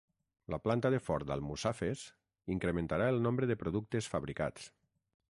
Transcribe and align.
La 0.51 0.57
Planta 0.67 0.89
de 0.93 0.99
Ford 1.07 1.33
Almussafes 1.35 2.05
incrementarà 2.55 3.09
el 3.15 3.21
nombre 3.27 3.49
de 3.51 3.57
productes 3.65 4.09
fabricats 4.15 4.65